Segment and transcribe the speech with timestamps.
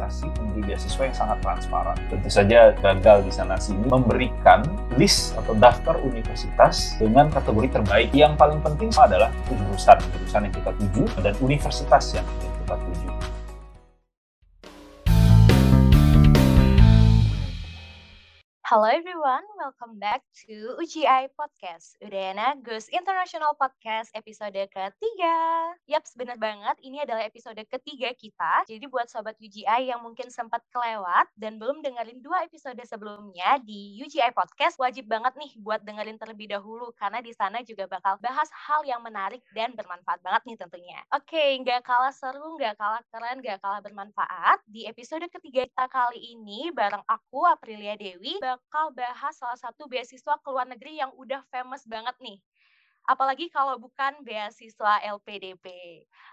[0.00, 1.96] organisasi memberi beasiswa yang sangat transparan.
[2.08, 4.64] Tentu saja gagal di sana sini memberikan
[4.96, 8.08] list atau daftar universitas dengan kategori terbaik.
[8.16, 12.24] Yang paling penting adalah jurusan, jurusan yang kita tuju dan universitas yang
[12.64, 13.29] kita tuju.
[18.70, 25.38] Hello everyone, welcome back to UGI Podcast, Udayana Gus International Podcast episode ketiga.
[25.90, 28.62] Yaps, bener banget, ini adalah episode ketiga kita.
[28.70, 33.98] Jadi buat sobat UGI yang mungkin sempat kelewat dan belum dengerin dua episode sebelumnya di
[34.06, 38.46] UGI Podcast, wajib banget nih buat dengerin terlebih dahulu karena di sana juga bakal bahas
[38.54, 41.02] hal yang menarik dan bermanfaat banget nih tentunya.
[41.10, 44.62] Oke, nggak kalah seru, nggak kalah keren, nggak kalah bermanfaat.
[44.62, 48.38] Di episode ketiga kita kali ini bareng aku Aprilia Dewi
[48.94, 52.38] bahas salah satu beasiswa ke luar negeri yang udah famous banget nih.
[53.10, 55.66] Apalagi kalau bukan beasiswa LPDP.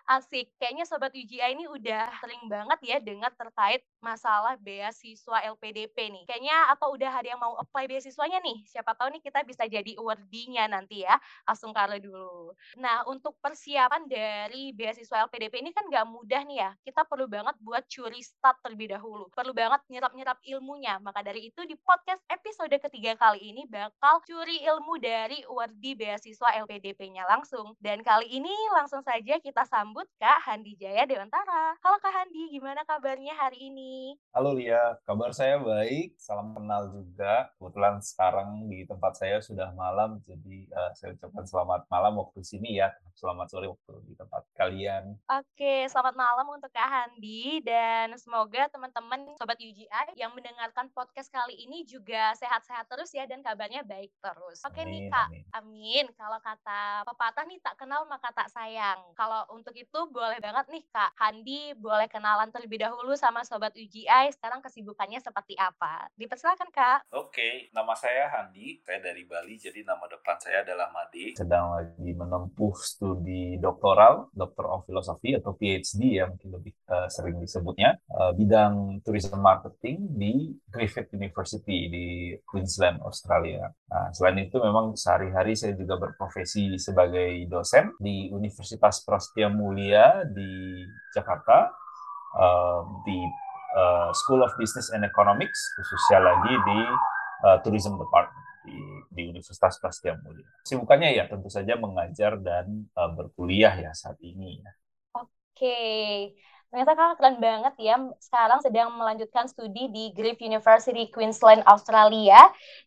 [0.05, 6.23] Asik, kayaknya Sobat UGI ini udah sering banget ya dengar terkait masalah beasiswa LPDP nih.
[6.29, 8.61] Kayaknya atau udah ada yang mau apply beasiswanya nih.
[8.69, 11.17] Siapa tahu nih kita bisa jadi awardee-nya nanti ya.
[11.49, 12.53] Langsung kare dulu.
[12.77, 16.71] Nah, untuk persiapan dari beasiswa LPDP ini kan nggak mudah nih ya.
[16.85, 19.33] Kita perlu banget buat curi start terlebih dahulu.
[19.33, 21.01] Perlu banget nyerap-nyerap ilmunya.
[21.01, 26.66] Maka dari itu di podcast episode ketiga kali ini bakal curi ilmu dari awardee beasiswa
[26.67, 27.79] LPDP-nya langsung.
[27.79, 31.79] Dan kali ini langsung saja kita sambut Kak Handi Jaya Dewantara.
[31.79, 34.19] Halo Kak Handi, gimana kabarnya hari ini?
[34.35, 36.19] Halo Lia, kabar saya baik.
[36.19, 37.55] Salam kenal juga.
[37.55, 42.83] Kebetulan sekarang di tempat saya sudah malam, jadi uh, saya ucapkan selamat malam waktu sini
[42.83, 42.91] ya.
[43.15, 45.15] Selamat sore waktu di tempat kalian.
[45.31, 51.55] Oke, selamat malam untuk Kak Handi dan semoga teman-teman Sobat UGI yang mendengarkan podcast kali
[51.55, 54.61] ini juga sehat-sehat terus ya dan kabarnya baik terus.
[54.67, 55.45] Oke Amin, nih Kak, amin.
[55.55, 56.05] amin.
[56.13, 59.03] Kalau kata pepatah nih tak kenal maka tak sayang.
[59.19, 64.31] Kalau untuk itu boleh banget nih Kak Handi boleh kenalan terlebih dahulu sama Sobat UGI
[64.31, 66.07] sekarang kesibukannya seperti apa.
[66.15, 67.11] Dipersilakan Kak.
[67.11, 68.79] Oke, nama saya Handi.
[68.87, 71.35] Saya dari Bali, jadi nama depan saya adalah Made.
[71.35, 77.43] Sedang lagi menempuh studi doktoral, Doctor of Philosophy atau PhD ya mungkin lebih uh, sering
[77.43, 82.05] disebutnya, uh, bidang tourism marketing di Griffith University di
[82.47, 83.67] Queensland, Australia.
[83.91, 90.83] Nah, selain itu memang sehari-hari saya juga berprofesi sebagai dosen di Universitas Prasetya Mulia di
[91.15, 91.71] Jakarta,
[92.37, 93.17] uh, di
[93.73, 96.79] uh, School of Business and Economics, khususnya lagi di
[97.47, 98.77] uh, Tourism Department di,
[99.07, 100.45] di Universitas Prasetya Mulia.
[100.67, 104.59] Sibukannya ya tentu saja mengajar dan uh, berkuliah ya saat ini.
[104.59, 104.71] Ya.
[105.23, 107.95] Oke, ternyata kakak keren banget ya.
[108.19, 112.37] Sekarang sedang melanjutkan studi di Griffith University, Queensland, Australia.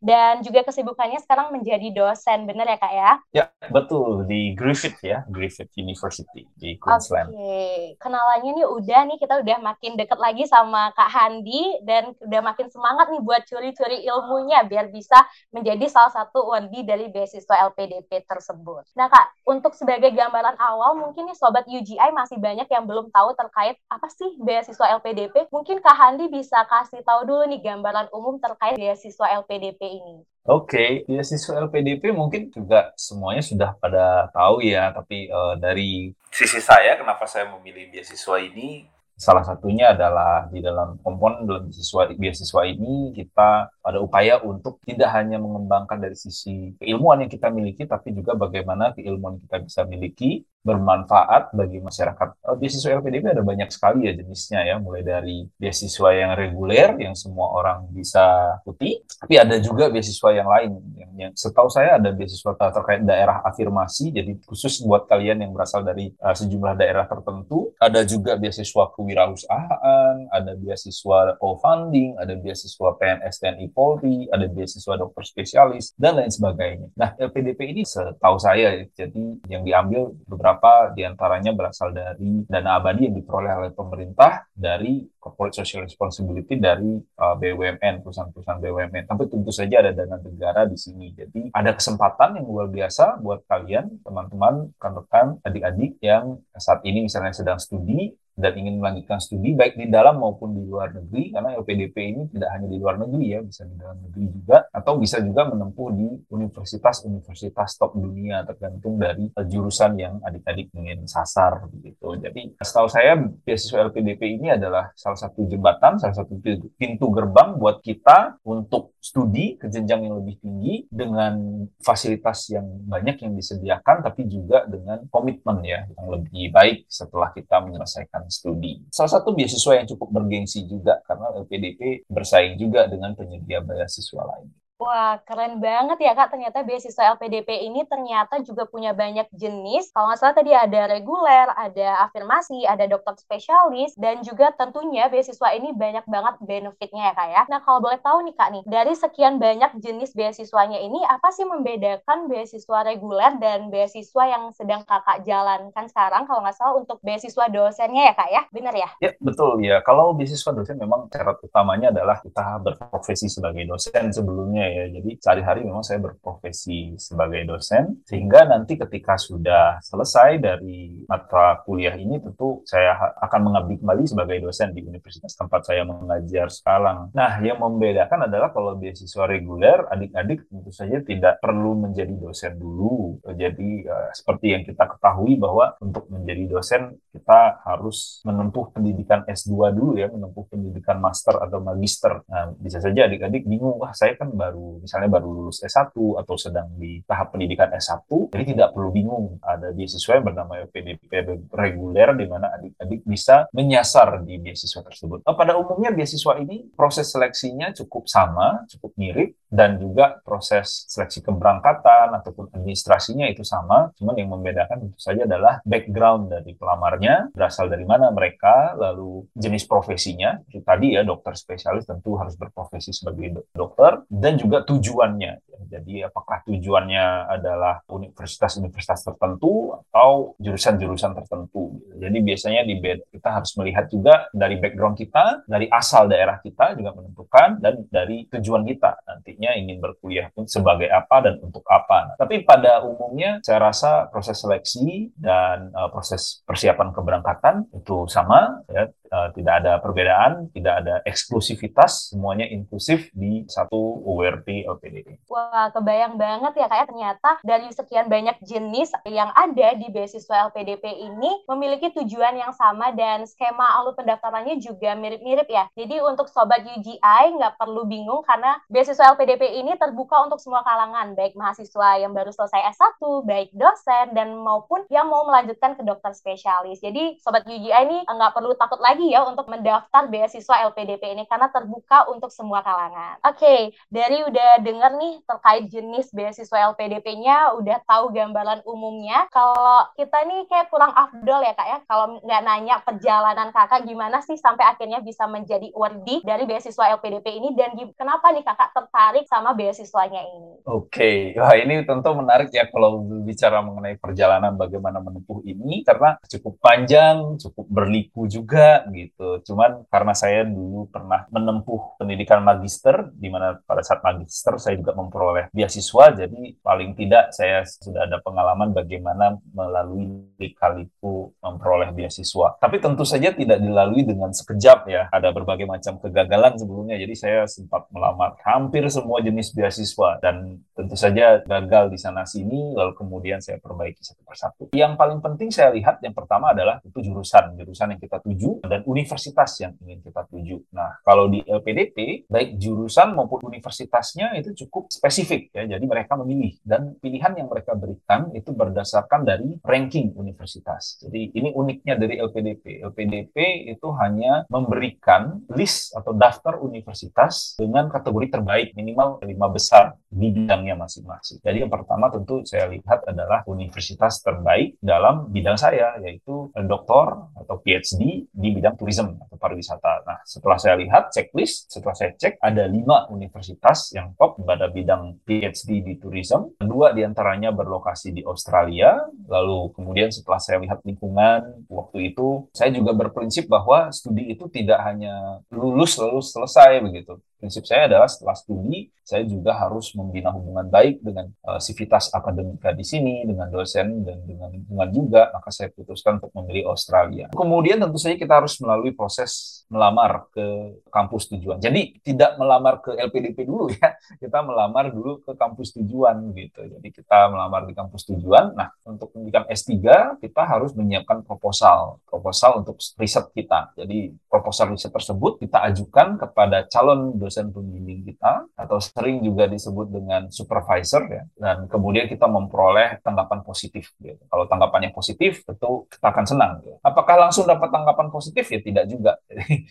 [0.01, 3.13] Dan juga kesibukannya sekarang menjadi dosen, bener ya kak ya?
[3.33, 4.29] Ya, betul.
[4.29, 7.33] Di Griffith ya, Griffith University di Queensland.
[7.33, 11.81] Oke, kenalannya nih udah nih, kita udah makin deket lagi sama Kak Handi.
[11.83, 15.17] Dan udah makin semangat nih buat curi-curi ilmunya, biar bisa
[15.51, 18.87] menjadi salah satu wardi dari beasiswa LPDP tersebut.
[18.95, 23.35] Nah kak, untuk sebagai gambaran awal, mungkin nih Sobat UGI masih banyak yang belum tahu
[23.35, 25.51] terkait apa sih beasiswa LPDP?
[25.53, 30.17] Mungkin Kak Handi bisa kasih tahu dulu nih gambaran umum terkait beasiswa LPDP ini.
[30.49, 36.97] Oke, beasiswa LPDP mungkin juga semuanya sudah pada tahu ya, tapi uh, dari sisi saya
[36.97, 38.89] kenapa saya memilih beasiswa ini
[39.21, 45.13] salah satunya adalah di dalam komponen dalam beasiswa beasiswa ini kita ada upaya untuk tidak
[45.13, 50.49] hanya mengembangkan dari sisi keilmuan yang kita miliki tapi juga bagaimana keilmuan kita bisa miliki
[50.61, 52.29] bermanfaat bagi masyarakat.
[52.45, 57.17] Uh, beasiswa LPDP ada banyak sekali ya jenisnya ya, mulai dari beasiswa yang reguler yang
[57.17, 62.13] semua orang bisa ikuti, tapi ada juga beasiswa yang lain yang, yang setahu saya ada
[62.13, 67.73] beasiswa terkait daerah afirmasi, jadi khusus buat kalian yang berasal dari uh, sejumlah daerah tertentu.
[67.81, 75.25] Ada juga beasiswa kewirausahaan, ada beasiswa co-funding, ada beasiswa PNS TNI Polri, ada beasiswa dokter
[75.25, 76.93] spesialis dan lain sebagainya.
[77.01, 80.50] Nah LPDP ini setahu saya jadi yang diambil beberapa
[80.97, 86.97] di antaranya berasal dari dana abadi yang diperoleh oleh pemerintah dari corporate social responsibility dari
[86.97, 89.05] uh, BUMN, perusahaan-perusahaan BUMN.
[89.05, 91.13] Tapi tentu saja ada dana negara di sini.
[91.13, 97.37] Jadi ada kesempatan yang luar biasa buat kalian, teman-teman, rekan-rekan, adik-adik yang saat ini misalnya
[97.37, 101.97] sedang studi dan ingin melanjutkan studi baik di dalam maupun di luar negeri karena LPDP
[102.17, 105.43] ini tidak hanya di luar negeri ya bisa di dalam negeri juga atau bisa juga
[105.53, 112.17] menempuh di universitas-universitas top dunia tergantung dari jurusan yang adik-adik ingin sasar begitu.
[112.17, 116.41] Jadi setahu saya beasiswa LPDP ini adalah salah satu jembatan, salah satu
[116.81, 123.17] pintu gerbang buat kita untuk studi ke jenjang yang lebih tinggi dengan fasilitas yang banyak
[123.21, 128.81] yang disediakan tapi juga dengan komitmen ya yang lebih baik setelah kita menyelesaikan studi.
[128.89, 134.49] Salah satu beasiswa yang cukup bergengsi juga karena LPDP bersaing juga dengan penyedia beasiswa lain.
[134.81, 136.33] Wah, keren banget ya Kak.
[136.33, 139.93] Ternyata beasiswa LPDP ini ternyata juga punya banyak jenis.
[139.93, 145.53] Kalau nggak salah tadi ada reguler, ada afirmasi, ada dokter spesialis, dan juga tentunya beasiswa
[145.53, 147.43] ini banyak banget benefitnya ya Kak ya.
[147.53, 151.45] Nah, kalau boleh tahu nih Kak nih, dari sekian banyak jenis beasiswanya ini, apa sih
[151.45, 156.25] membedakan beasiswa reguler dan beasiswa yang sedang Kakak jalankan sekarang?
[156.25, 158.43] Kalau nggak salah untuk beasiswa dosennya ya Kak ya?
[158.49, 158.89] Benar ya?
[159.05, 159.85] Ya, betul ya.
[159.85, 164.85] Kalau beasiswa dosen memang syarat utamanya adalah kita berprofesi sebagai dosen sebelumnya ya.
[164.91, 171.95] Jadi sehari-hari memang saya berprofesi sebagai dosen sehingga nanti ketika sudah selesai dari mata kuliah
[171.99, 177.11] ini tentu saya akan mengabdi kembali sebagai dosen di universitas tempat saya mengajar sekarang.
[177.17, 183.19] Nah, yang membedakan adalah kalau beasiswa reguler adik-adik tentu saja tidak perlu menjadi dosen dulu.
[183.35, 189.75] Jadi uh, seperti yang kita ketahui bahwa untuk menjadi dosen kita harus menempuh pendidikan S2
[189.75, 192.23] dulu ya, menempuh pendidikan master atau magister.
[192.29, 196.35] Nah, bisa saja adik-adik bingung, wah saya kan baru misalnya misalnya baru lulus S1 atau
[196.37, 199.41] sedang di tahap pendidikan S1, jadi tidak perlu bingung.
[199.41, 201.09] Ada beasiswa yang bernama PDP
[201.49, 205.25] reguler di mana adik-adik bisa menyasar di beasiswa tersebut.
[205.25, 211.27] Nah, pada umumnya beasiswa ini proses seleksinya cukup sama, cukup mirip, dan juga proses seleksi
[211.27, 217.67] keberangkatan ataupun administrasinya itu sama, cuman yang membedakan tentu saja adalah background dari pelamarnya, berasal
[217.67, 223.43] dari mana mereka, lalu jenis profesinya, itu tadi ya dokter spesialis tentu harus berprofesi sebagai
[223.51, 225.50] dokter, dan juga tujuannya.
[225.65, 231.81] Jadi apakah tujuannya adalah universitas-universitas tertentu atau jurusan-jurusan tertentu.
[231.97, 236.97] Jadi biasanya di kita harus melihat juga dari background kita, dari asal daerah kita juga
[236.97, 242.19] menentukan, dan dari tujuan kita nanti nantinya ingin berkuliah pun sebagai apa dan untuk apa.
[242.19, 248.91] Tapi pada umumnya saya rasa proses seleksi dan uh, proses persiapan keberangkatan itu sama ya
[248.91, 255.23] uh, tidak ada perbedaan, tidak ada eksklusivitas, semuanya inklusif di satu URT LPDP.
[255.51, 260.47] Wah, kebayang banget ya kayak ya, ternyata dari sekian banyak jenis yang ada di beasiswa
[260.47, 265.67] LPDP ini memiliki tujuan yang sama dan skema alur pendaftarannya juga mirip-mirip ya.
[265.75, 271.19] Jadi untuk sobat UGI nggak perlu bingung karena beasiswa LPDP ini terbuka untuk semua kalangan,
[271.19, 276.15] baik mahasiswa yang baru selesai S1, baik dosen dan maupun yang mau melanjutkan ke dokter
[276.15, 276.79] spesialis.
[276.79, 281.51] Jadi sobat UGI ini nggak perlu takut lagi ya untuk mendaftar beasiswa LPDP ini karena
[281.51, 283.19] terbuka untuk semua kalangan.
[283.27, 283.61] Oke, okay,
[283.91, 289.31] dari udah denger nih terkait jenis beasiswa LPDP-nya, udah tahu gambaran umumnya.
[289.31, 294.19] Kalau kita nih kayak kurang afdol ya kak ya, kalau nggak nanya perjalanan kakak gimana
[294.27, 299.25] sih sampai akhirnya bisa menjadi worthy dari beasiswa LPDP ini dan kenapa nih kakak tertarik
[299.31, 300.51] sama beasiswanya ini?
[300.67, 301.17] Oke, okay.
[301.39, 307.39] wah ini tentu menarik ya kalau bicara mengenai perjalanan bagaimana menempuh ini karena cukup panjang,
[307.39, 309.41] cukup berliku juga gitu.
[309.47, 314.97] Cuman karena saya dulu pernah menempuh pendidikan magister, di mana pada saat magister saya juga
[315.21, 320.25] memperoleh beasiswa, jadi paling tidak saya sudah ada pengalaman bagaimana melalui
[320.57, 322.57] kaliku memperoleh beasiswa.
[322.57, 325.13] Tapi tentu saja tidak dilalui dengan sekejap ya.
[325.13, 330.97] Ada berbagai macam kegagalan sebelumnya, jadi saya sempat melamar hampir semua jenis beasiswa dan tentu
[330.97, 334.63] saja gagal di sana sini, lalu kemudian saya perbaiki satu persatu.
[334.73, 338.81] Yang paling penting saya lihat yang pertama adalah itu jurusan, jurusan yang kita tuju dan
[338.89, 340.65] universitas yang ingin kita tuju.
[340.73, 345.10] Nah, kalau di LPDP, baik jurusan maupun universitasnya itu cukup spesifik
[345.53, 345.69] ya.
[345.77, 350.97] Jadi mereka memilih dan pilihan yang mereka berikan itu berdasarkan dari ranking universitas.
[351.05, 352.81] Jadi ini uniknya dari LPDP.
[352.81, 360.33] LPDP itu hanya memberikan list atau daftar universitas dengan kategori terbaik minimal lima besar di
[360.33, 361.45] bidangnya masing-masing.
[361.45, 367.61] Jadi yang pertama tentu saya lihat adalah universitas terbaik dalam bidang saya yaitu doktor atau
[367.61, 370.07] PhD di bidang bidang tourism atau pariwisata.
[370.07, 375.00] Nah, setelah saya lihat checklist, setelah saya cek ada lima universitas yang top pada bidang
[375.25, 376.53] PhD di tourism.
[376.61, 378.99] Dua di antaranya berlokasi di Australia.
[379.31, 384.81] Lalu kemudian setelah saya lihat lingkungan waktu itu, saya juga berprinsip bahwa studi itu tidak
[384.85, 390.69] hanya lulus lalu selesai begitu prinsip saya adalah setelah studi saya juga harus membina hubungan
[390.69, 395.73] baik dengan uh, sivitas akademika di sini dengan dosen dan dengan lingkungan juga maka saya
[395.73, 401.63] putuskan untuk memilih Australia kemudian tentu saja kita harus melalui proses melamar ke kampus tujuan.
[401.63, 406.67] Jadi tidak melamar ke LPDP dulu ya, kita melamar dulu ke kampus tujuan gitu.
[406.67, 408.59] Jadi kita melamar di kampus tujuan.
[408.59, 409.79] Nah, untuk pendidikan S3
[410.19, 413.71] kita harus menyiapkan proposal, proposal untuk riset kita.
[413.79, 419.87] Jadi proposal riset tersebut kita ajukan kepada calon dosen pembimbing kita atau sering juga disebut
[419.89, 421.23] dengan supervisor ya.
[421.39, 424.21] Dan kemudian kita memperoleh tanggapan positif gitu.
[424.27, 426.53] Kalau tanggapannya positif, tentu kita akan senang.
[426.61, 426.77] Gitu.
[426.83, 429.17] Apakah langsung dapat tanggapan positif ya tidak juga.
[429.31, 429.65] Jadi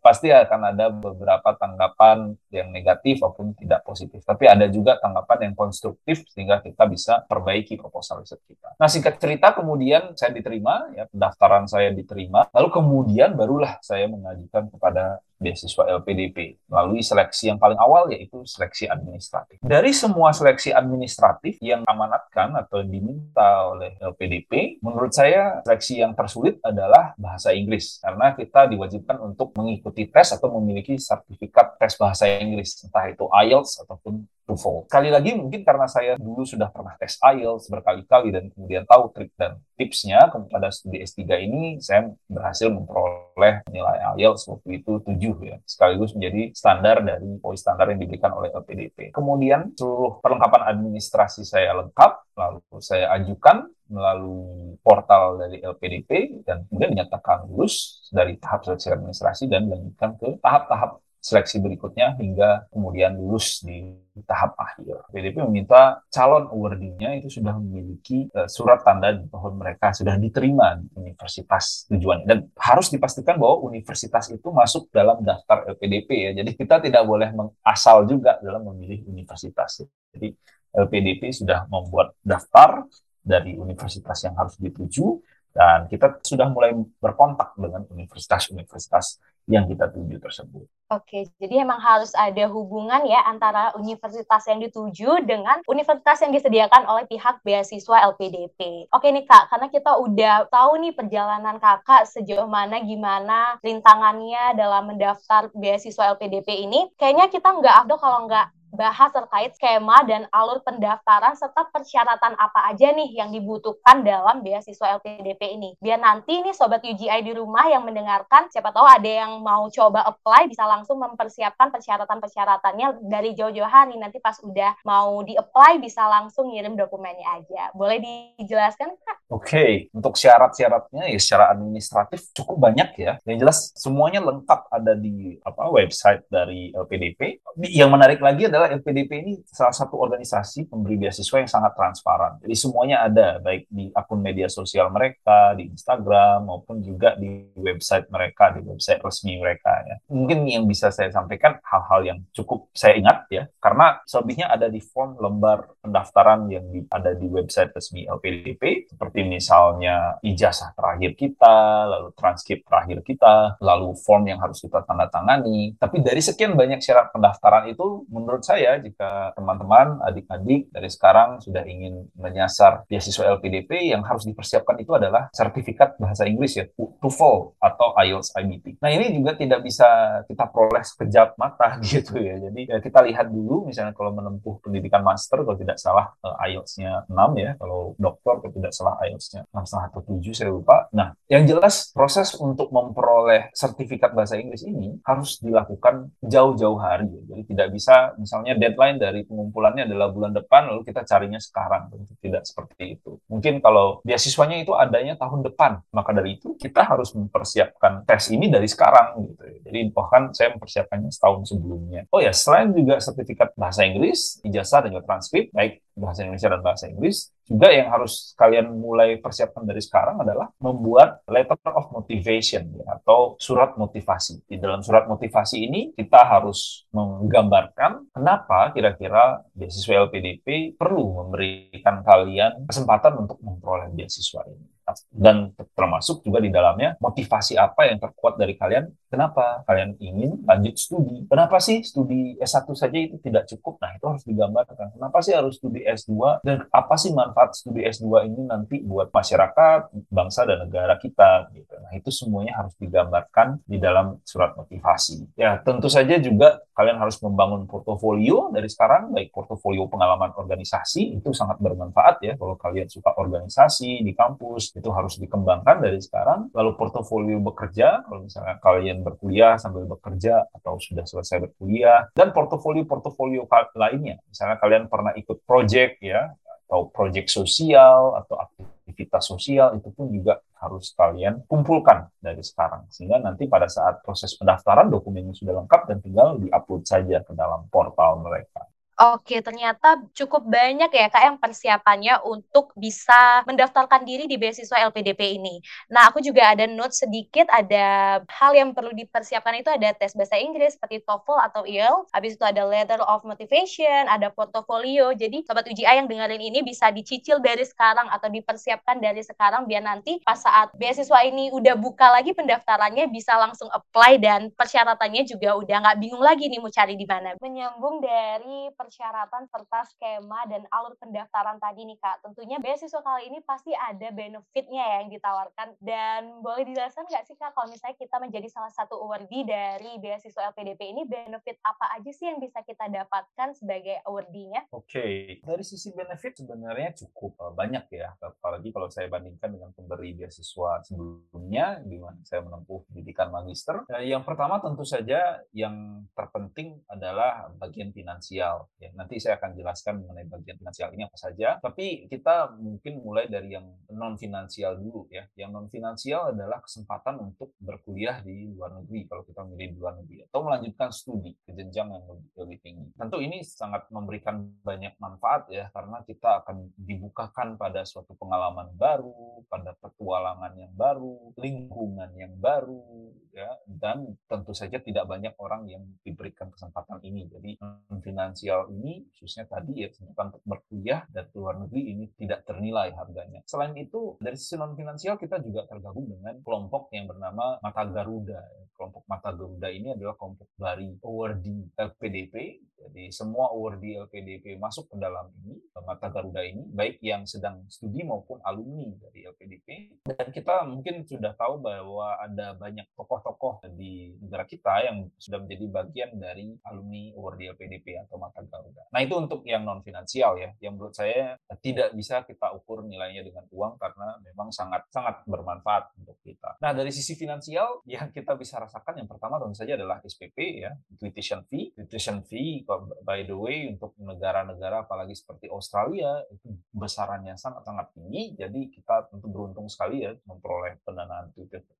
[0.00, 4.22] pasti akan ada beberapa tanggapan yang negatif maupun tidak positif.
[4.22, 8.78] Tapi ada juga tanggapan yang konstruktif sehingga kita bisa perbaiki proposal riset kita.
[8.78, 14.70] Nah singkat cerita kemudian saya diterima, ya pendaftaran saya diterima, lalu kemudian barulah saya mengajukan
[14.72, 19.56] kepada beasiswa LPDP melalui seleksi yang paling awal yaitu seleksi administratif.
[19.64, 26.60] Dari semua seleksi administratif yang amanatkan atau diminta oleh LPDP, menurut saya seleksi yang tersulit
[26.60, 32.76] adalah bahasa Inggris karena kita diwajibkan untuk mengikuti tes atau memiliki sertifikat tes bahasa Inggris,
[32.84, 34.90] entah itu IELTS ataupun TOEFL.
[34.90, 39.30] Sekali lagi mungkin karena saya dulu sudah pernah tes IELTS berkali-kali dan kemudian tahu trik
[39.38, 45.56] dan tipsnya kepada studi S3 ini saya berhasil memperoleh nilai IELTS waktu itu 7 ya,
[45.62, 49.14] sekaligus menjadi standar dari poin standar yang diberikan oleh LPDP.
[49.14, 56.94] Kemudian seluruh perlengkapan administrasi saya lengkap, lalu saya ajukan melalui portal dari LPDP dan kemudian
[56.94, 63.60] dinyatakan lulus dari tahap seleksi administrasi dan dilanjutkan ke tahap-tahap seleksi berikutnya hingga kemudian lulus
[63.60, 63.92] di
[64.24, 65.04] tahap akhir.
[65.12, 70.88] PDP meminta calon awardee-nya itu sudah memiliki uh, surat tanda bahwa mereka sudah diterima di
[70.96, 76.30] universitas tujuannya dan harus dipastikan bahwa universitas itu masuk dalam daftar LPDP ya.
[76.40, 77.28] Jadi kita tidak boleh
[77.64, 79.84] asal juga dalam memilih universitas.
[80.16, 80.32] Jadi
[80.72, 82.88] LPDP sudah membuat daftar
[83.20, 89.18] dari universitas yang harus dituju dan kita sudah mulai berkontak dengan universitas-universitas
[89.50, 90.66] yang kita tuju tersebut.
[90.90, 96.82] Oke, jadi emang harus ada hubungan ya antara universitas yang dituju dengan universitas yang disediakan
[96.86, 98.90] oleh pihak beasiswa LPDP.
[98.90, 104.90] Oke nih Kak, karena kita udah tahu nih perjalanan Kakak sejauh mana gimana rintangannya dalam
[104.90, 110.62] mendaftar beasiswa LPDP ini, kayaknya kita nggak afdol kalau nggak bahas terkait skema dan alur
[110.62, 115.70] pendaftaran serta persyaratan apa aja nih yang dibutuhkan dalam beasiswa LPDP ini.
[115.78, 120.06] Biar nanti nih sobat UGI di rumah yang mendengarkan, siapa tahu ada yang mau coba
[120.06, 123.98] apply bisa langsung mempersiapkan persyaratan-persyaratannya dari jauh-jauh hari.
[123.98, 127.70] Nanti pas udah mau di-apply bisa langsung ngirim dokumennya aja.
[127.74, 127.98] Boleh
[128.38, 129.16] dijelaskan Kak?
[129.30, 129.72] Oke, okay.
[129.94, 133.12] untuk syarat-syaratnya ya secara administratif cukup banyak ya.
[133.22, 137.38] Yang jelas semuanya lengkap ada di apa website dari LPDP.
[137.62, 142.36] Yang menarik lagi adalah LPDP ini salah satu organisasi pemberi beasiswa yang sangat transparan.
[142.44, 148.12] Jadi semuanya ada baik di akun media sosial mereka, di Instagram maupun juga di website
[148.12, 149.96] mereka, di website resmi mereka ya.
[150.12, 154.82] Mungkin yang bisa saya sampaikan hal-hal yang cukup saya ingat ya karena selebihnya ada di
[154.82, 162.08] form lembar pendaftaran yang ada di website resmi LPDP seperti misalnya ijazah terakhir kita, lalu
[162.16, 165.76] transkrip terakhir kita, lalu form yang harus kita tanda tangani.
[165.76, 172.08] Tapi dari sekian banyak syarat pendaftaran itu, menurut jika teman-teman, adik-adik dari sekarang sudah ingin
[172.16, 178.34] menyasar beasiswa LPDP, yang harus dipersiapkan itu adalah sertifikat bahasa Inggris ya, TOEFL atau IELTS
[178.34, 178.80] IBT.
[178.80, 179.86] Nah ini juga tidak bisa
[180.26, 182.40] kita peroleh sekejap mata gitu ya.
[182.40, 187.10] Jadi ya, kita lihat dulu misalnya kalau menempuh pendidikan master, kalau tidak salah eh, IELTS-nya
[187.10, 190.88] 6 ya, kalau doktor kalau tidak salah IELTS-nya 6,5 atau 7 saya lupa.
[190.96, 197.10] Nah, yang jelas proses untuk memperoleh sertifikat bahasa Inggris ini harus dilakukan jauh-jauh hari.
[197.28, 201.92] Jadi tidak bisa misalnya deadline dari pengumpulannya adalah bulan depan lalu kita carinya sekarang.
[201.92, 203.20] Tentu tidak seperti itu.
[203.28, 208.48] Mungkin kalau beasiswanya itu adanya tahun depan, maka dari itu kita harus mempersiapkan tes ini
[208.48, 209.42] dari sekarang gitu.
[209.68, 212.08] Jadi bahkan saya mempersiapkannya setahun sebelumnya.
[212.10, 216.60] Oh ya, selain juga sertifikat bahasa Inggris, ijazah dan juga transkrip baik bahasa Indonesia dan
[216.64, 222.72] bahasa Inggris, juga yang harus kalian mulai persiapkan dari sekarang adalah membuat letter of motivation
[222.78, 224.46] ya, atau surat motivasi.
[224.48, 232.64] Di dalam surat motivasi ini kita harus menggambarkan kenapa kira-kira beasiswa LPDP perlu memberikan kalian
[232.64, 234.69] kesempatan untuk memperoleh beasiswa ini
[235.10, 238.90] dan termasuk juga di dalamnya motivasi apa yang terkuat dari kalian?
[239.10, 241.26] Kenapa kalian ingin lanjut studi?
[241.26, 243.82] Kenapa sih studi S1 saja itu tidak cukup?
[243.82, 244.94] Nah itu harus digambarkan.
[244.94, 249.90] Kenapa sih harus studi S2 dan apa sih manfaat studi S2 ini nanti buat masyarakat
[250.14, 251.50] bangsa dan negara kita?
[251.50, 251.74] Gitu.
[251.74, 255.34] Nah itu semuanya harus digambarkan di dalam surat motivasi.
[255.34, 261.36] Ya tentu saja juga kalian harus membangun portofolio dari sekarang, baik portofolio pengalaman organisasi, itu
[261.36, 262.32] sangat bermanfaat ya.
[262.40, 266.48] Kalau kalian suka organisasi di kampus, itu harus dikembangkan dari sekarang.
[266.56, 273.44] Lalu portofolio bekerja, kalau misalnya kalian berkuliah sambil bekerja atau sudah selesai berkuliah, dan portofolio-portofolio
[273.76, 274.16] lainnya.
[274.24, 276.32] Misalnya kalian pernah ikut project ya,
[276.70, 282.86] atau project sosial, atau aktivitas sosial, itu pun juga harus kalian kumpulkan dari sekarang.
[282.94, 287.66] Sehingga nanti pada saat proses pendaftaran dokumennya sudah lengkap dan tinggal diupload saja ke dalam
[287.72, 288.69] portal mereka.
[289.00, 295.40] Oke, ternyata cukup banyak ya Kak yang persiapannya untuk bisa mendaftarkan diri di beasiswa LPDP
[295.40, 295.56] ini.
[295.88, 300.36] Nah, aku juga ada note sedikit, ada hal yang perlu dipersiapkan itu ada tes bahasa
[300.36, 305.16] Inggris seperti TOEFL atau IELTS, habis itu ada letter of motivation, ada portofolio.
[305.16, 309.80] Jadi, Sobat UJI yang dengerin ini bisa dicicil dari sekarang atau dipersiapkan dari sekarang biar
[309.80, 315.56] nanti pas saat beasiswa ini udah buka lagi pendaftarannya bisa langsung apply dan persyaratannya juga
[315.56, 317.32] udah nggak bingung lagi nih mau cari di mana.
[317.40, 322.26] Menyambung dari persyaratan serta skema dan alur pendaftaran tadi nih Kak.
[322.26, 325.78] Tentunya beasiswa kali ini pasti ada benefitnya ya yang ditawarkan.
[325.78, 330.50] Dan boleh dijelaskan nggak sih Kak kalau misalnya kita menjadi salah satu awardee dari beasiswa
[330.50, 334.66] LPDP ini, benefit apa aja sih yang bisa kita dapatkan sebagai awardee-nya?
[334.74, 335.14] Oke, okay.
[335.46, 338.18] dari sisi benefit sebenarnya cukup uh, banyak ya.
[338.18, 343.86] Apalagi kalau saya bandingkan dengan pemberi beasiswa sebelumnya, di mana saya menempuh pendidikan magister.
[343.86, 350.00] Uh, yang pertama tentu saja yang terpenting adalah bagian finansial Ya, nanti saya akan jelaskan
[350.00, 351.60] mengenai bagian finansial ini apa saja.
[351.60, 355.28] Tapi kita mungkin mulai dari yang non finansial dulu ya.
[355.36, 359.94] Yang non finansial adalah kesempatan untuk berkuliah di luar negeri kalau kita memilih di luar
[360.00, 362.88] negeri atau melanjutkan studi ke jenjang yang lebih, lebih tinggi.
[362.96, 369.44] Tentu ini sangat memberikan banyak manfaat ya karena kita akan dibukakan pada suatu pengalaman baru,
[369.52, 375.84] pada petualangan yang baru, lingkungan yang baru ya dan tentu saja tidak banyak orang yang
[376.00, 377.28] diberikan kesempatan ini.
[377.28, 382.46] Jadi non finansial ini khususnya tadi ya kesempatan untuk berkuliah dan luar negeri ini tidak
[382.46, 383.42] ternilai harganya.
[383.44, 388.42] Selain itu dari sisi non finansial kita juga tergabung dengan kelompok yang bernama Mata Garuda.
[388.76, 392.34] Kelompok Mata Garuda ini adalah kelompok dari awardee LPDP.
[392.80, 398.06] Jadi semua awardee LPDP masuk ke dalam ini Mata Garuda ini baik yang sedang studi
[398.06, 400.00] maupun alumni dari LPDP.
[400.06, 405.66] Dan kita mungkin sudah tahu bahwa ada banyak tokoh-tokoh di negara kita yang sudah menjadi
[405.68, 408.59] bagian dari alumni awardee LPDP atau Mata Garuda.
[408.90, 413.22] Nah itu untuk yang non finansial ya, yang menurut saya tidak bisa kita ukur nilainya
[413.22, 416.58] dengan uang karena memang sangat sangat bermanfaat untuk kita.
[416.58, 420.74] Nah dari sisi finansial yang kita bisa rasakan yang pertama tentu saja adalah SPP ya,
[420.98, 421.70] tuition fee.
[421.86, 422.66] Tuition fee
[423.06, 429.30] by the way untuk negara-negara apalagi seperti Australia itu besarannya sangat-sangat tinggi, jadi kita tentu
[429.30, 431.30] beruntung sekali ya memperoleh pendanaan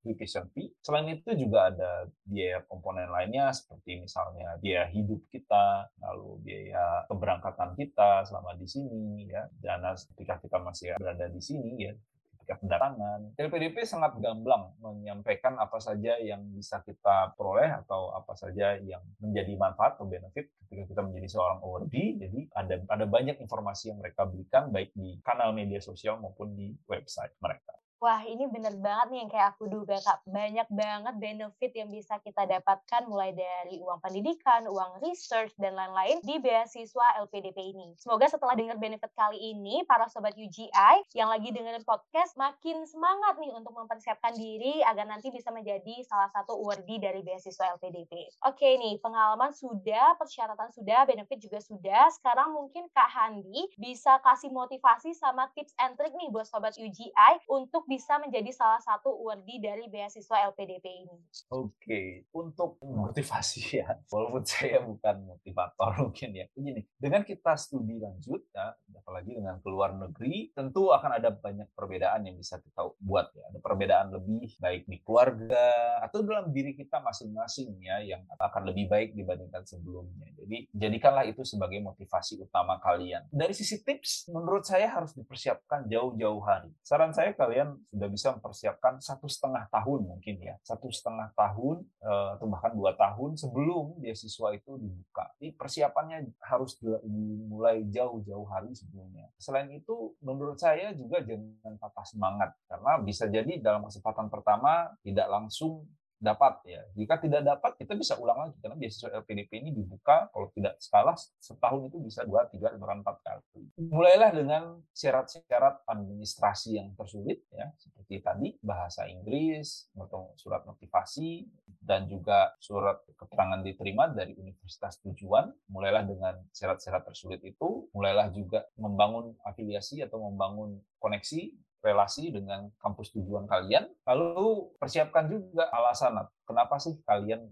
[0.06, 0.70] tuition fee.
[0.78, 7.10] Selain itu juga ada biaya komponen lainnya seperti misalnya biaya hidup kita, lalu biaya biaya
[7.10, 11.92] keberangkatan kita selama di sini ya dana ketika kita masih berada di sini ya
[12.38, 13.34] ketika pendatangan.
[13.36, 19.54] LPDP sangat gamblang menyampaikan apa saja yang bisa kita peroleh atau apa saja yang menjadi
[19.58, 22.18] manfaat atau benefit ketika kita menjadi seorang awardee.
[22.22, 26.74] Jadi ada ada banyak informasi yang mereka berikan baik di kanal media sosial maupun di
[26.86, 27.69] website mereka.
[28.00, 30.24] Wah, ini bener banget nih yang kayak aku duga, Kak.
[30.24, 36.16] Banyak banget benefit yang bisa kita dapatkan mulai dari uang pendidikan, uang research, dan lain-lain
[36.24, 37.92] di beasiswa LPDP ini.
[38.00, 43.36] Semoga setelah dengar benefit kali ini, para Sobat UGI yang lagi dengerin podcast makin semangat
[43.36, 48.32] nih untuk mempersiapkan diri agar nanti bisa menjadi salah satu awardee dari beasiswa LPDP.
[48.48, 52.08] Oke nih, pengalaman sudah, persyaratan sudah, benefit juga sudah.
[52.16, 57.44] Sekarang mungkin Kak Handi bisa kasih motivasi sama tips and trick nih buat Sobat UGI
[57.44, 61.18] untuk bisa menjadi salah satu awardee dari beasiswa LPDP ini?
[61.50, 62.08] Oke, okay.
[62.30, 66.46] untuk motivasi ya, walaupun saya bukan motivator mungkin ya.
[66.54, 68.78] Begini, dengan kita studi lanjut ya,
[69.10, 73.42] apalagi dengan keluar negeri, tentu akan ada banyak perbedaan yang bisa kita buat ya.
[73.50, 78.86] Ada perbedaan lebih baik di keluarga atau dalam diri kita masing-masing ya yang akan lebih
[78.86, 80.30] baik dibandingkan sebelumnya.
[80.38, 83.26] Jadi jadikanlah itu sebagai motivasi utama kalian.
[83.34, 86.70] Dari sisi tips, menurut saya harus dipersiapkan jauh-jauh hari.
[86.86, 92.28] Saran saya kalian sudah bisa mempersiapkan satu setengah tahun mungkin ya satu setengah tahun eh,
[92.38, 95.34] atau bahkan dua tahun sebelum beasiswa itu dibuka.
[95.42, 99.26] Jadi persiapannya harus dimulai jauh-jauh hari sebelumnya.
[99.40, 105.32] Selain itu, menurut saya juga jangan patah semangat karena bisa jadi dalam kesempatan pertama tidak
[105.32, 105.88] langsung
[106.20, 106.84] dapat ya.
[106.92, 111.16] Jika tidak dapat, kita bisa ulang lagi karena beasiswa LPDP ini dibuka kalau tidak skala
[111.16, 113.64] setahun itu bisa dua, tiga, bahkan empat kali.
[113.80, 121.48] Mulailah dengan syarat-syarat administrasi yang tersulit ya, seperti tadi bahasa Inggris, atau surat motivasi
[121.80, 128.68] dan juga surat keterangan diterima dari universitas tujuan, mulailah dengan syarat-syarat tersulit itu, mulailah juga
[128.76, 136.82] membangun afiliasi atau membangun koneksi relasi dengan kampus tujuan kalian, lalu persiapkan juga alasan kenapa
[136.82, 137.46] sih kalian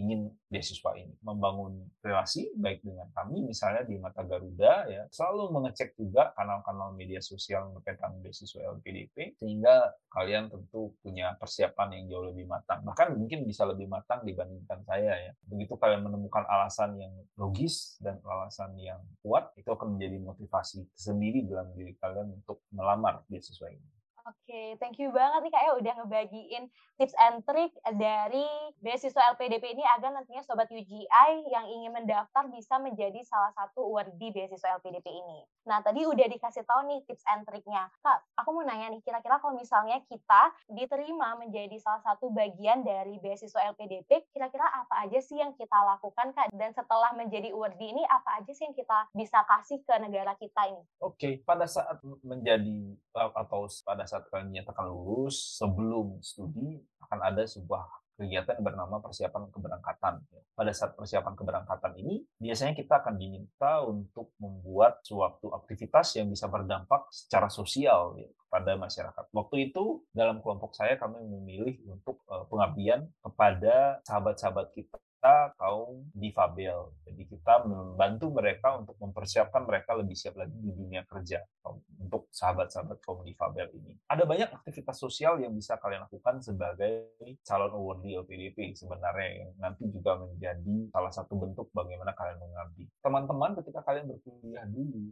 [0.00, 1.12] ingin beasiswa ini.
[1.20, 7.20] Membangun relasi baik dengan kami, misalnya di Mata Garuda, ya selalu mengecek juga kanal-kanal media
[7.20, 12.80] sosial tentang beasiswa LPDP, sehingga kalian tentu punya persiapan yang jauh lebih matang.
[12.82, 15.32] Bahkan mungkin bisa lebih matang dibandingkan saya ya.
[15.44, 21.44] Begitu kalian menemukan alasan yang logis dan alasan yang kuat, itu akan menjadi motivasi sendiri
[21.44, 24.01] dalam diri kalian untuk melamar beasiswa ini.
[24.22, 28.46] Oke, thank you banget nih Kak ya udah ngebagiin tips and trick dari
[28.78, 34.30] beasiswa LPDP ini agar nantinya Sobat UGI yang ingin mendaftar bisa menjadi salah satu awardee
[34.30, 35.42] beasiswa LPDP ini.
[35.66, 37.90] Nah, tadi udah dikasih tahu nih tips and triknya.
[37.98, 43.18] Kak, aku mau nanya nih, kira-kira kalau misalnya kita diterima menjadi salah satu bagian dari
[43.18, 46.54] beasiswa LPDP, kira-kira apa aja sih yang kita lakukan Kak?
[46.54, 50.70] Dan setelah menjadi awardee ini, apa aja sih yang kita bisa kasih ke negara kita
[50.70, 50.82] ini?
[51.02, 57.80] Oke, pada saat menjadi atau pada saat kalian dinyatakan lulus, sebelum studi akan ada sebuah
[58.20, 60.20] kegiatan bernama persiapan keberangkatan.
[60.52, 66.44] Pada saat persiapan keberangkatan ini, biasanya kita akan diminta untuk membuat suatu aktivitas yang bisa
[66.46, 69.24] berdampak secara sosial ya, kepada masyarakat.
[69.32, 76.02] Waktu itu, dalam kelompok saya, kami memilih untuk uh, pengabdian kepada sahabat-sahabat kita kita kaum
[76.18, 76.98] difabel.
[77.06, 81.38] Jadi kita membantu mereka untuk mempersiapkan mereka lebih siap lagi di dunia kerja
[82.02, 83.94] untuk sahabat-sahabat kaum difabel ini.
[84.10, 87.14] Ada banyak aktivitas sosial yang bisa kalian lakukan sebagai
[87.46, 92.90] calon awardee LPDP sebenarnya yang nanti juga menjadi salah satu bentuk bagaimana kalian mengabdi.
[92.98, 95.06] Teman-teman ketika kalian berkuliah dulu,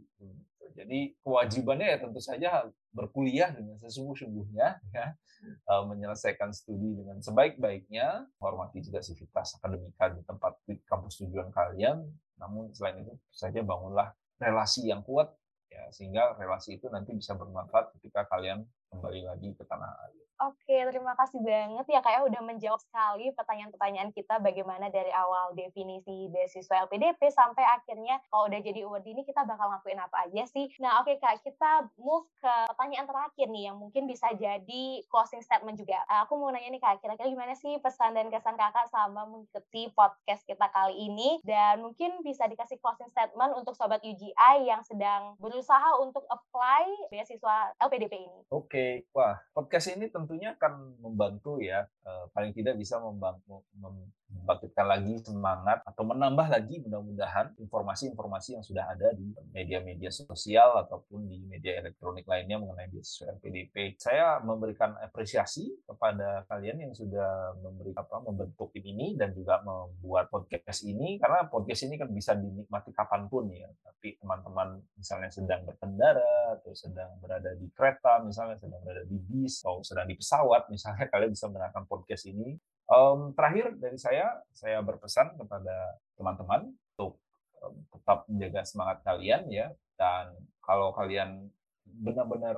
[0.73, 2.49] jadi kewajibannya ya tentu saja
[2.91, 5.07] berkuliah dengan sesungguh-sungguhnya, ya,
[5.45, 12.03] eh, menyelesaikan studi dengan sebaik-baiknya, hormati juga sivitas akademika di tempat di kampus tujuan kalian.
[12.41, 15.29] Namun selain itu saja bangunlah relasi yang kuat,
[15.71, 20.21] ya sehingga relasi itu nanti bisa bermanfaat ketika kalian kembali lagi ke tanah air.
[20.41, 25.53] Oke, terima kasih banget ya Kak ya udah menjawab sekali pertanyaan-pertanyaan kita bagaimana dari awal
[25.53, 30.41] definisi beasiswa LPDP sampai akhirnya kalau udah jadi award ini kita bakal ngakuin apa aja
[30.49, 30.65] sih.
[30.81, 35.77] Nah oke Kak, kita move ke pertanyaan terakhir nih yang mungkin bisa jadi closing statement
[35.77, 36.01] juga.
[36.25, 40.41] Aku mau nanya nih Kak, kira-kira gimana sih pesan dan kesan Kakak sama mengikuti podcast
[40.49, 46.01] kita kali ini dan mungkin bisa dikasih closing statement untuk Sobat UGI yang sedang berusaha
[46.01, 48.41] untuk apply beasiswa LPDP ini.
[48.49, 48.80] Oke,
[49.13, 55.19] wah podcast ini tentu tentunya akan membantu ya, uh, paling tidak bisa membantu, membangkitkan lagi
[55.19, 61.83] semangat atau menambah lagi mudah-mudahan informasi-informasi yang sudah ada di media-media sosial ataupun di media
[61.83, 63.99] elektronik lainnya mengenai beasiswa LPDP.
[63.99, 65.67] Saya memberikan apresiasi
[66.01, 71.45] kepada kalian yang sudah memberi apa membentuk tim ini dan juga membuat podcast ini karena
[71.45, 73.69] podcast ini kan bisa dinikmati kapan pun ya.
[73.85, 79.61] Tapi teman-teman misalnya sedang berkendara atau sedang berada di kereta misalnya sedang berada di bis
[79.61, 82.57] atau sedang di pesawat, misalnya kalian bisa mendengarkan podcast ini.
[82.89, 87.21] Um, terakhir dari saya, saya berpesan kepada teman-teman untuk
[87.61, 89.69] um, tetap menjaga semangat kalian ya,
[90.01, 90.33] dan
[90.65, 91.53] kalau kalian
[91.85, 92.57] benar-benar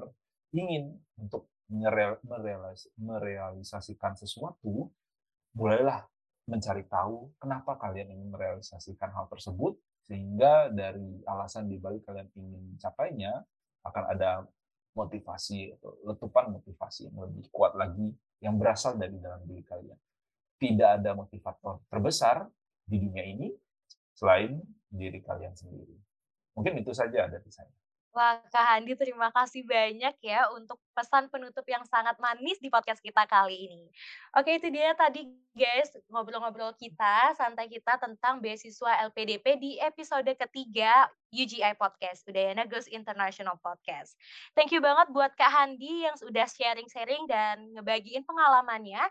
[0.55, 4.93] ingin untuk merealis merealisasikan sesuatu,
[5.53, 6.05] bolehlah
[6.45, 12.61] mencari tahu kenapa kalian ingin merealisasikan hal tersebut, sehingga dari alasan di balik kalian ingin
[12.75, 13.41] mencapainya,
[13.83, 14.45] akan ada
[14.93, 15.73] motivasi
[16.05, 19.97] letupan motivasi yang lebih kuat lagi yang berasal dari dalam diri kalian.
[20.59, 22.45] Tidak ada motivator terbesar
[22.85, 23.49] di dunia ini
[24.13, 25.97] selain diri kalian sendiri.
[26.53, 27.71] Mungkin itu saja dari saya.
[28.13, 33.01] Wah, Kak Handi terima kasih banyak ya untuk pesan penutup yang sangat manis di podcast
[33.01, 33.89] kita kali ini.
[34.37, 41.09] Oke, itu dia tadi guys ngobrol-ngobrol kita, santai kita tentang beasiswa LPDP di episode ketiga
[41.33, 44.13] UGI Podcast, Udayana Girls International Podcast.
[44.53, 49.09] Thank you banget buat Kak Handi yang sudah sharing-sharing dan ngebagiin pengalamannya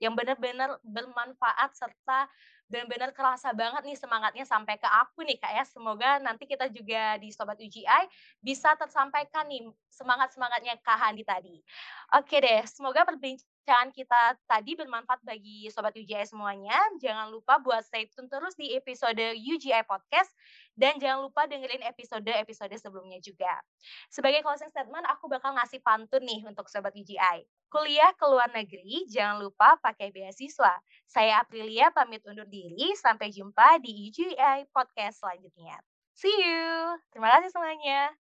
[0.00, 2.32] yang benar-benar bermanfaat serta
[2.68, 5.64] benar-benar kerasa banget nih semangatnya sampai ke aku nih Kak ya.
[5.64, 8.04] Semoga nanti kita juga di Sobat UGI
[8.44, 11.56] bisa tersampaikan nih semangat-semangatnya Kak Handi tadi.
[12.14, 16.76] Oke deh, semoga perbincangan kita tadi bermanfaat bagi Sobat UGI semuanya.
[17.00, 20.30] Jangan lupa buat stay tune terus di episode UGI Podcast
[20.76, 23.50] dan jangan lupa dengerin episode-episode sebelumnya juga.
[24.12, 27.57] Sebagai closing statement, aku bakal ngasih pantun nih untuk Sobat UGI.
[27.68, 30.72] Kuliah ke luar negeri, jangan lupa pakai beasiswa.
[31.04, 35.76] Saya Aprilia pamit undur diri, sampai jumpa di UGI Podcast selanjutnya.
[36.16, 36.96] See you!
[37.12, 38.16] Terima kasih semuanya.